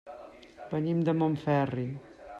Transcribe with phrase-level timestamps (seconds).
[0.71, 1.89] Venim de Montferri.